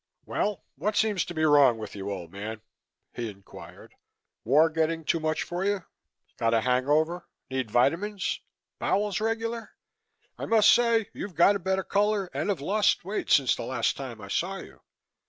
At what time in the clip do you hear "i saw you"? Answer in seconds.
14.21-14.81